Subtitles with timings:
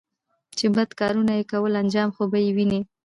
[0.57, 2.79] چې بد کارونه يې کول انجام خو به یې ویني